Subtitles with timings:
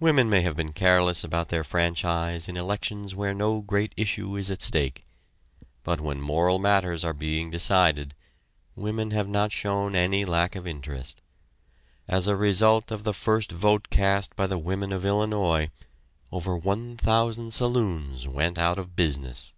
[0.00, 4.50] Women may have been careless about their franchise in elections where no great issue is
[4.50, 5.06] at stake,
[5.84, 8.16] but when moral matters are being decided
[8.74, 11.22] women have not shown any lack of interest.
[12.08, 15.70] As a result of the first vote cast by the women of Illinois
[16.32, 19.54] over one thousand saloons went out of business.